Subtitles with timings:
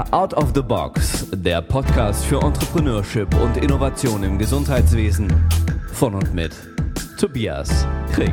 [0.00, 5.28] Healthcare Out of the Box, der Podcast für Entrepreneurship und Innovation im Gesundheitswesen.
[5.92, 6.52] Von und mit
[7.18, 8.32] Tobias Krieg.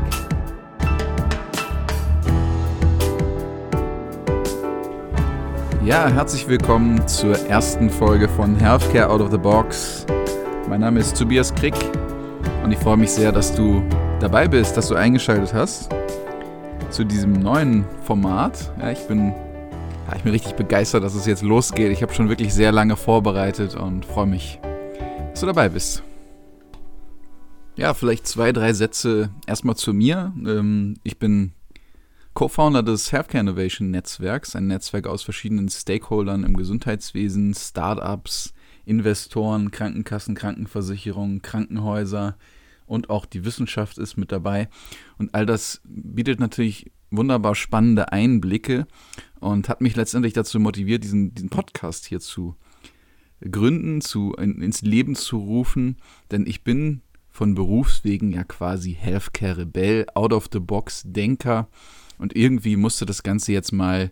[5.83, 10.06] Ja, herzlich willkommen zur ersten Folge von Healthcare Out of the Box.
[10.70, 11.75] Mein Name ist Tobias Krieg
[12.63, 13.84] und ich freue mich sehr, dass du
[14.20, 15.89] dabei bist, dass du eingeschaltet hast
[16.89, 18.71] zu diesem neuen Format.
[18.79, 19.34] Ja, ich bin
[20.07, 21.91] ja, ich bin richtig begeistert, dass es jetzt losgeht.
[21.91, 24.59] Ich habe schon wirklich sehr lange vorbereitet und freue mich,
[25.31, 26.03] dass du dabei bist.
[27.75, 30.33] Ja, vielleicht zwei, drei Sätze erstmal zu mir.
[30.45, 31.52] Ähm, ich bin
[32.33, 38.53] Co-Founder des Healthcare Innovation Netzwerks, ein Netzwerk aus verschiedenen Stakeholdern im Gesundheitswesen, Startups,
[38.85, 42.38] Investoren, Krankenkassen, Krankenversicherungen, Krankenhäuser
[42.85, 44.69] und auch die Wissenschaft ist mit dabei.
[45.17, 48.88] Und all das bietet natürlich wunderbar spannende Einblicke
[49.39, 52.55] und hat mich letztendlich dazu motiviert, diesen, diesen Podcast hier zu
[53.41, 55.97] gründen, zu, in, ins Leben zu rufen,
[56.31, 57.02] denn ich bin
[57.38, 61.67] von Berufswegen ja quasi Healthcare-Rebell, out-of-the-box-Denker.
[62.17, 64.11] Und irgendwie musste das Ganze jetzt mal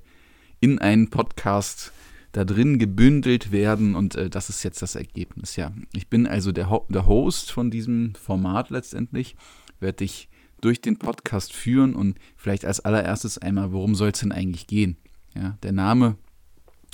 [0.59, 1.91] in einen Podcast
[2.33, 3.95] da drin gebündelt werden.
[3.95, 5.55] Und äh, das ist jetzt das Ergebnis.
[5.55, 9.35] Ja, ich bin also der, Ho der Host von diesem Format letztendlich,
[9.79, 10.29] werde dich
[10.65, 14.97] durch den Podcast führen und vielleicht als allererstes einmal, worum soll es denn eigentlich gehen?
[15.35, 16.17] Ja, der Name,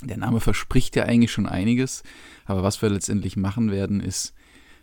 [0.04, 2.02] der Name verspricht ja eigentlich schon einiges,
[2.44, 4.34] aber was wir letztendlich machen werden, ist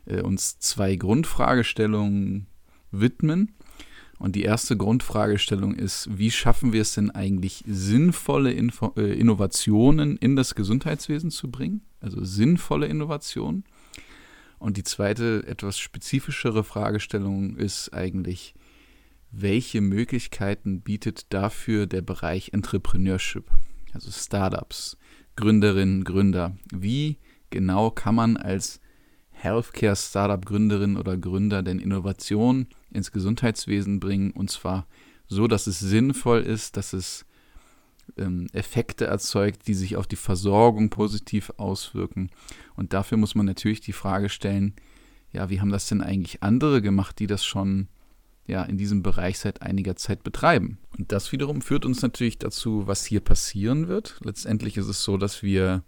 [0.06, 2.48] äh, uns zwei Grundfragestellungen
[2.92, 3.54] widmen.
[4.18, 10.18] Und die erste Grundfragestellung ist, wie schaffen wir es denn eigentlich, sinnvolle Info äh, Innovationen
[10.18, 11.82] in das Gesundheitswesen zu bringen?
[12.02, 13.64] Also sinnvolle Innovationen.
[14.58, 18.56] Und die zweite, etwas spezifischere Fragestellung ist eigentlich,
[19.32, 23.46] welche Möglichkeiten bietet dafür der Bereich Entrepreneurship,
[23.94, 24.98] also Startups,
[25.36, 26.58] Gründerinnen, Gründer?
[26.74, 27.18] Wie
[27.50, 28.80] genau kann man als
[29.32, 34.88] Healthcare-Startup-Gründerin oder Gründer denn Innovation ins Gesundheitswesen bringen und zwar
[35.28, 37.26] so, dass es sinnvoll ist, dass es
[38.18, 42.32] ähm, Effekte erzeugt, die sich auf die Versorgung positiv auswirken.
[42.76, 44.74] Und dafür muss man natürlich die Frage stellen,
[45.32, 47.88] ja, wie haben das denn eigentlich andere gemacht, die das schon
[48.50, 50.78] ja in diesem Bereich seit einiger Zeit betreiben.
[50.98, 54.20] Und das wiederum führt uns natürlich dazu, was hier passieren wird.
[54.24, 55.84] Letztendlich ist es so, dass wir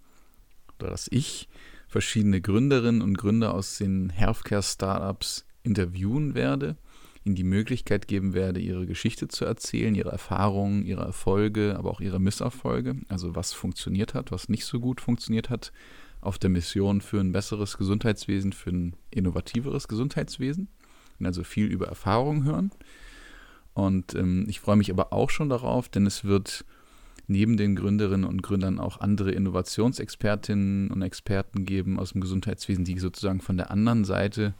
[0.80, 1.48] oder dass ich
[1.88, 6.78] verschiedene Gründerinnen und Gründer aus den Healthcare-Startups interviewen werde,
[7.24, 12.02] ihnen die Möglichkeit geben werde, ihre Geschichte zu erzählen, ihre Erfahrungen, ihre Erfolge, aber auch
[12.02, 15.72] ihre Misserfolge, also was funktioniert hat, was nicht so gut funktioniert hat,
[16.22, 20.70] auf der Mission für ein besseres Gesundheitswesen, für ein innovativeres Gesundheitswesen
[21.20, 22.72] also viel über Erfahrung hören.
[23.74, 26.66] Und ähm, ich freue mich aber auch schon darauf, denn es wird
[27.28, 33.00] neben den Gründerinnen und Gründern auch andere Innovationsexpertinnen und Experten geben aus dem Gesundheitswesen, die
[33.00, 34.54] sozusagen von der anderen Seite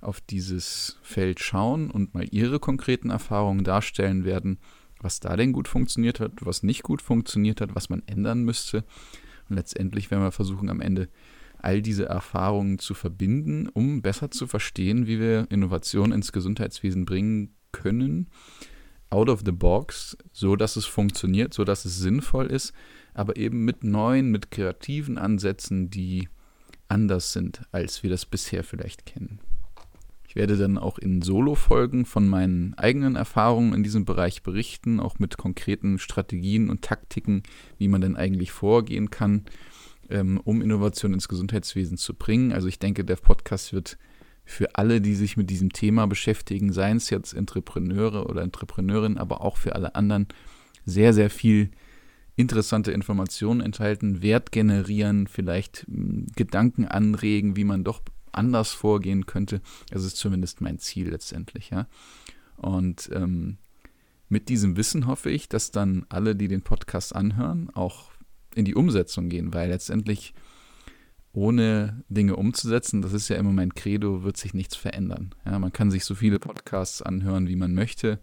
[0.00, 4.58] auf dieses Feld schauen und mal ihre konkreten Erfahrungen darstellen werden,
[5.00, 8.84] was da denn gut funktioniert hat, was nicht gut funktioniert hat, was man ändern müsste.
[9.48, 11.08] Und letztendlich werden wir versuchen, am Ende
[11.58, 17.54] all diese Erfahrungen zu verbinden, um besser zu verstehen, wie wir Innovation ins Gesundheitswesen bringen
[17.72, 18.28] können,
[19.10, 22.72] out of the box, so dass es funktioniert, so dass es sinnvoll ist,
[23.14, 26.28] aber eben mit neuen, mit kreativen Ansätzen, die
[26.88, 29.40] anders sind, als wir das bisher vielleicht kennen.
[30.28, 35.18] Ich werde dann auch in Solo-Folgen von meinen eigenen Erfahrungen in diesem Bereich berichten, auch
[35.18, 37.42] mit konkreten Strategien und Taktiken,
[37.78, 39.46] wie man denn eigentlich vorgehen kann,
[40.10, 42.52] ähm, um Innovation ins Gesundheitswesen zu bringen.
[42.52, 43.98] Also ich denke, der Podcast wird
[44.44, 49.42] für alle, die sich mit diesem Thema beschäftigen, seien es jetzt Entrepreneure oder Entrepreneurinnen, aber
[49.42, 50.26] auch für alle anderen,
[50.86, 51.70] sehr, sehr viel
[52.34, 58.00] interessante Informationen enthalten, Wert generieren, vielleicht hm, Gedanken anregen, wie man doch
[58.32, 59.60] anders vorgehen könnte.
[59.90, 61.86] Das ist zumindest mein Ziel letztendlich, ja.
[62.56, 63.58] Und ähm,
[64.28, 68.10] mit diesem Wissen hoffe ich, dass dann alle, die den Podcast anhören, auch
[68.54, 70.34] in die Umsetzung gehen, weil letztendlich
[71.32, 75.34] ohne Dinge umzusetzen, das ist ja immer mein Credo, wird sich nichts verändern.
[75.44, 78.18] Ja, man kann sich so viele Podcasts anhören, wie man möchte.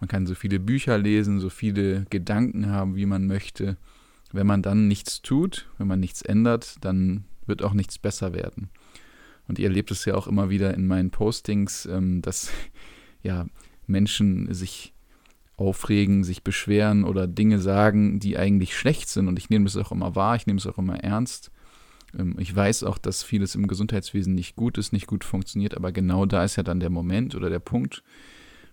[0.00, 3.76] Man kann so viele Bücher lesen, so viele Gedanken haben, wie man möchte.
[4.32, 8.70] Wenn man dann nichts tut, wenn man nichts ändert, dann wird auch nichts besser werden.
[9.48, 12.50] Und ihr erlebt es ja auch immer wieder in meinen Postings, ähm, dass
[13.22, 13.46] ja
[13.86, 14.94] Menschen sich
[15.58, 19.28] aufregen, sich beschweren oder Dinge sagen, die eigentlich schlecht sind.
[19.28, 21.50] Und ich nehme das auch immer wahr, ich nehme es auch immer ernst.
[22.16, 25.92] Ähm, ich weiß auch, dass vieles im Gesundheitswesen nicht gut ist, nicht gut funktioniert, aber
[25.92, 28.02] genau da ist ja dann der Moment oder der Punkt,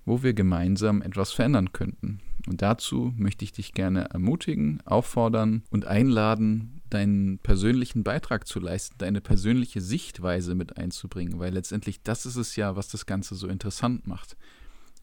[0.05, 2.19] wo wir gemeinsam etwas verändern könnten.
[2.47, 8.95] Und dazu möchte ich dich gerne ermutigen, auffordern und einladen, deinen persönlichen Beitrag zu leisten,
[8.99, 13.47] deine persönliche Sichtweise mit einzubringen, weil letztendlich das ist es ja, was das Ganze so
[13.47, 14.37] interessant macht.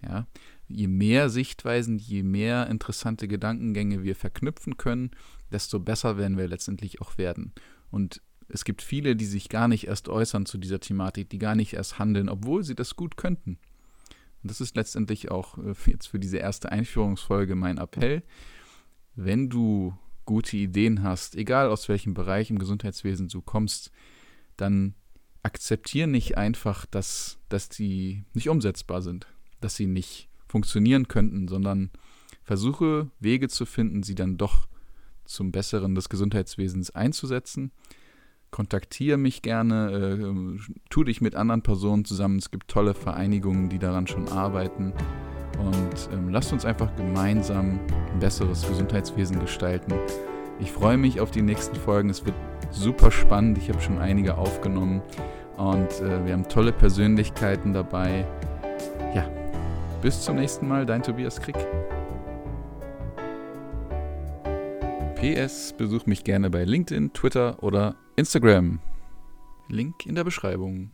[0.03, 0.27] Ja,
[0.73, 5.11] je mehr Sichtweisen, je mehr interessante Gedankengänge wir verknüpfen können,
[5.51, 7.53] desto besser werden wir letztendlich auch werden.
[7.91, 11.55] Und es gibt viele, die sich gar nicht erst äußern zu dieser Thematik, die gar
[11.55, 13.59] nicht erst handeln, obwohl sie das gut könnten.
[14.43, 18.23] Und das ist letztendlich auch äh, jetzt für diese erste Einführungsfolge mein Appell.
[19.15, 23.91] Wenn du gute Ideen hast, egal aus welchem Bereich im Gesundheitswesen du kommst,
[24.57, 24.95] dann
[25.43, 29.27] akzeptiere nicht einfach, dass, dass die nicht umsetzbar sind,
[29.61, 31.91] dass sie nicht funktionieren könnten, sondern
[32.43, 34.69] versuche Wege zu finden, sie dann doch
[35.25, 37.73] zum Besseren des Gesundheitswesens einzusetzen.
[38.51, 40.61] Kontaktiere mich gerne, äh,
[40.91, 42.37] tu dich mit anderen Personen zusammen.
[42.37, 44.93] Es gibt tolle Vereinigungen, die daran schon arbeiten.
[45.59, 47.81] Und ähm, lasst uns einfach gemeinsam
[48.13, 49.95] ein besseres Gesundheitswesen gestalten.
[50.61, 52.11] Ich freue mich auf die nächsten Folgen.
[52.11, 52.37] Es wird
[52.71, 53.57] super spannend.
[53.57, 55.01] Ich habe schon einige aufgenommen
[55.57, 58.27] und äh, wir haben tolle Persönlichkeiten dabei.
[60.03, 61.55] Bis zum nächsten Mal, dein Tobias Krieg.
[65.15, 68.81] PS, besuch mich gerne bei LinkedIn, Twitter oder Instagram.
[69.69, 70.91] Link in der Beschreibung.